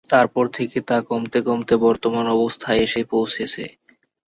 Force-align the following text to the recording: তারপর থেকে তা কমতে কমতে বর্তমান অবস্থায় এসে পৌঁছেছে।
তারপর 0.09 0.45
থেকে 0.57 0.77
তা 0.89 0.97
কমতে 1.09 1.39
কমতে 1.47 1.73
বর্তমান 1.85 2.25
অবস্থায় 2.35 2.79
এসে 2.85 3.01
পৌঁছেছে। 3.11 3.63